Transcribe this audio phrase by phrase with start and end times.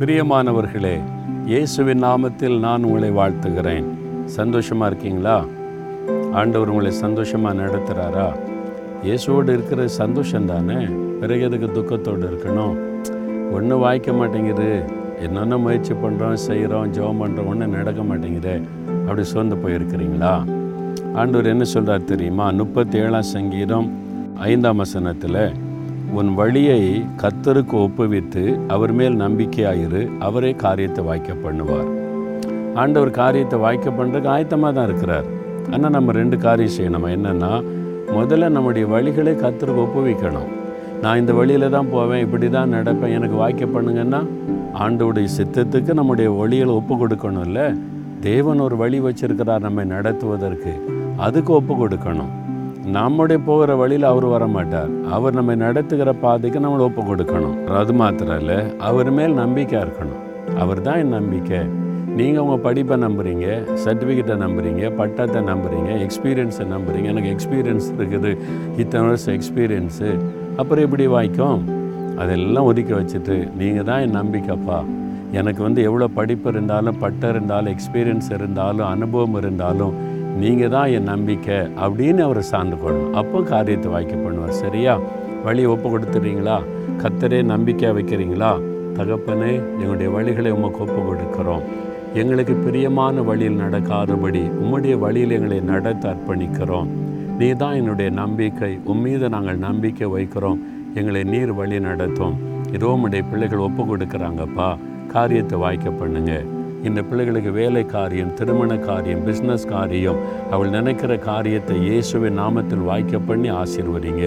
[0.00, 1.00] பிரியமானவர்களே
[1.46, 3.84] இயேசுவின் நாமத்தில் நான் உங்களை வாழ்த்துகிறேன்.
[4.24, 5.44] சந்தோஷமாக இருக்கீங்களா?
[6.32, 8.26] ஆண்டவர் உங்களை சந்தோஷமாக நடத்துகிறாரா
[9.04, 10.84] இயேசுவோடு இருக்கிற சந்தோஷம் தானே?
[11.20, 12.74] பிறகு எதுக்கு துக்கத்தோடு இருக்கணும்?
[13.52, 14.82] ஒன்றும் வாய்க்க மாட்டேங்குது.
[15.22, 18.60] என்னென்ன முயற்சி பண்ணுறோம் செய்கிறோம் ஜெபம் பண்ணுறோம் ஒன்றும் நடக்க மாட்டேங்குது.
[18.88, 20.34] அப்படி சோர்ந்து போயிருக்கிறீங்களா?
[21.14, 22.50] ஆண்டவர் என்ன சொல்கிறார் தெரியுமா?
[22.50, 23.92] முப்பத்தி ஏழாம் சங்கீதம்
[24.34, 25.65] ஐந்தாம் வசனத்தில்
[26.18, 26.80] உன் வழியை
[27.22, 28.42] கத்தருக்கு ஒப்புவித்து
[28.74, 30.18] அவர் மேல் நம்பிக்கையாயிரு.
[30.18, 31.88] அவரே காரியத்தை வாய்க்க பண்ணுவார்.
[32.82, 35.26] ஆண்டவர் காரியத்தை வாய்க்க பண்ணுறதுக்கு ஆயத்தமாக தான் இருக்கிறார்.
[35.72, 37.08] ஆனால் நம்ம ரெண்டு காரியம் செய்யணும்.
[37.16, 37.52] என்னென்னா
[38.16, 40.50] முதல்ல நம்முடைய வழிகளை கத்தருக்கு ஒப்புவிக்கணும்.
[41.02, 44.20] நான் இந்த வழியில் தான் போவேன் இப்படி தான் நடப்பேன் எனக்கு வாய்க்க பண்ணுங்கன்னா
[44.84, 47.60] ஆண்டோடைய சித்தத்துக்கு நம்முடைய வழிகளை ஒப்பு கொடுக்கணும்ல.
[48.20, 50.74] தேவன் ஒரு வழி வச்சிருக்கிறார் நம்மை நடத்துவதற்கு.
[51.16, 52.32] அதுக்கு ஒப்பு கொடுக்கணும்.
[52.94, 58.38] நம்முடைய போகிற வழியில் அவர் வர மாட்டார் அவர் நம்ம நடத்துகிற பாதைக்கு நம்மளை ஒப்பு கொடுக்கணும் அது மாத்திரம்
[58.40, 60.20] இல்லை அவர் மேல் நம்பிக்கை இருக்கணும்.
[60.62, 61.60] அவர் தான் என் நம்பிக்கை.
[62.18, 63.46] நீங்கள் உங்கள் படிப்பை நம்புறீங்க
[63.84, 67.08] சர்டிஃபிகேட்டை நம்புறீங்க பட்டத்தை நம்புறீங்க எக்ஸ்பீரியன்ஸை நம்புறீங்க.
[67.14, 68.32] எனக்கு எக்ஸ்பீரியன்ஸ் இருக்குது.
[68.82, 70.10] இத்தனை வருஷம் எக்ஸ்பீரியன்ஸு
[70.60, 71.62] அப்புறம் எப்படி வாய்க்கும்?
[72.22, 74.78] அதெல்லாம் ஒதுக்கி வச்சுட்டு நீங்கள் தான் என் நம்பிக்கைப்பா.
[75.38, 79.94] எனக்கு வந்து எவ்வளோ படிப்பு இருந்தாலும் பட்டம் இருந்தாலும் எக்ஸ்பீரியன்ஸ் இருந்தாலும் அனுபவம் இருந்தாலும்
[80.40, 83.12] நீங்கள் தான் என் நம்பிக்கை அப்படின்னு அவரை சார்ந்து கொள்ளணும்.
[83.12, 84.48] அப்போ காரியத்தை வாய்க்க பண்ணுவார்.
[84.48, 84.98] சரியா?
[85.44, 86.56] வழியை ஒப்பு கொடுத்துறீங்களா?
[87.02, 88.50] கத்தரே நம்பிக்கை வைக்கிறீங்களா?
[88.98, 91.62] தகப்பனே எங்களுடைய வழிகளை உமக்கு ஒப்பு கொடுக்கிறோம்.
[92.14, 96.90] எங்களுக்கு பிரியமான வழியில் நடக்காதபடி உம்முடைய வழியில் எங்களை நடத்த அர்ப்பணிக்கிறோம்.
[97.38, 98.78] நீ தான் என்னுடைய நம்பிக்கை.
[98.92, 100.60] உம்மீது நாங்கள் நம்பிக்கை வைக்கிறோம்.
[100.94, 102.36] எங்களை நீர் வழி நடத்தும்.
[102.72, 104.68] இதோ உம்முடைய பிள்ளைகள் ஒப்பு கொடுக்குறாங்கப்பா.
[105.14, 106.46] காரியத்தை வாய்க்க பண்ணுங்கள்
[106.88, 110.20] இந்த பிள்ளைகளுக்கு வேலை காரியம் திருமண காரியம் பிஸ்னஸ் காரியம்
[110.50, 114.24] அவள் நினைக்கிற காரியத்தை இயேசுவின் நாமத்தில் வாய்க்க பண்ணி ஆசீர்வதிங்க.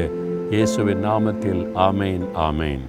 [0.56, 2.86] இயேசுவின் நாமத்தில் ஆமேன் ஆமேன்.